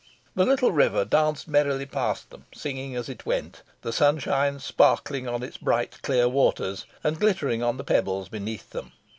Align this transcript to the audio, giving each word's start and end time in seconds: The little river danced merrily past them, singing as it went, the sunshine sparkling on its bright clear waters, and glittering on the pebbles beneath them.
The 0.33 0.45
little 0.47 0.71
river 0.71 1.05
danced 1.05 1.47
merrily 1.47 1.85
past 1.85 2.31
them, 2.31 2.47
singing 2.55 2.95
as 2.95 3.07
it 3.07 3.23
went, 3.23 3.61
the 3.83 3.93
sunshine 3.93 4.57
sparkling 4.59 5.27
on 5.27 5.43
its 5.43 5.57
bright 5.57 6.01
clear 6.01 6.27
waters, 6.27 6.87
and 7.03 7.19
glittering 7.19 7.61
on 7.61 7.77
the 7.77 7.83
pebbles 7.83 8.27
beneath 8.27 8.71
them. 8.71 8.93